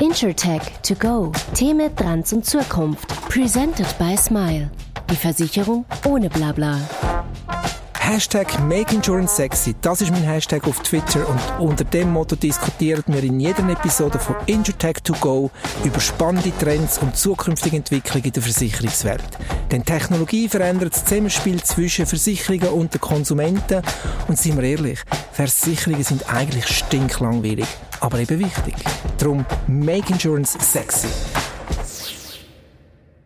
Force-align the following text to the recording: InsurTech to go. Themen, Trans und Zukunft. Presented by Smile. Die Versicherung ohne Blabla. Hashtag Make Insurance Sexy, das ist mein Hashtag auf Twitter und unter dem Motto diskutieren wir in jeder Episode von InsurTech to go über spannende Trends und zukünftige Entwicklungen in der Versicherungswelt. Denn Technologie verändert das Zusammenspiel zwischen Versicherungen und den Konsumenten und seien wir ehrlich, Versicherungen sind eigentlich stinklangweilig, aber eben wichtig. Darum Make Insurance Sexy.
InsurTech 0.00 0.82
to 0.82 0.94
go. 0.94 1.32
Themen, 1.54 1.94
Trans 1.94 2.32
und 2.32 2.44
Zukunft. 2.44 3.08
Presented 3.28 3.86
by 3.98 4.16
Smile. 4.16 4.70
Die 5.10 5.16
Versicherung 5.16 5.84
ohne 6.04 6.28
Blabla. 6.30 6.78
Hashtag 8.04 8.60
Make 8.64 8.92
Insurance 8.96 9.36
Sexy, 9.36 9.76
das 9.80 10.00
ist 10.00 10.10
mein 10.10 10.24
Hashtag 10.24 10.66
auf 10.66 10.80
Twitter 10.82 11.26
und 11.28 11.40
unter 11.60 11.84
dem 11.84 12.12
Motto 12.12 12.34
diskutieren 12.34 13.04
wir 13.06 13.22
in 13.22 13.38
jeder 13.38 13.66
Episode 13.68 14.18
von 14.18 14.34
InsurTech 14.46 14.96
to 15.04 15.14
go 15.20 15.52
über 15.84 16.00
spannende 16.00 16.50
Trends 16.58 16.98
und 16.98 17.16
zukünftige 17.16 17.76
Entwicklungen 17.76 18.24
in 18.24 18.32
der 18.32 18.42
Versicherungswelt. 18.42 19.22
Denn 19.70 19.84
Technologie 19.84 20.48
verändert 20.48 20.94
das 20.94 21.04
Zusammenspiel 21.04 21.62
zwischen 21.62 22.04
Versicherungen 22.04 22.70
und 22.70 22.92
den 22.92 23.00
Konsumenten 23.00 23.82
und 24.26 24.36
seien 24.36 24.56
wir 24.56 24.64
ehrlich, 24.64 24.98
Versicherungen 25.32 26.02
sind 26.02 26.28
eigentlich 26.28 26.66
stinklangweilig, 26.66 27.68
aber 28.00 28.18
eben 28.18 28.40
wichtig. 28.40 28.74
Darum 29.16 29.46
Make 29.68 30.12
Insurance 30.12 30.58
Sexy. 30.60 31.08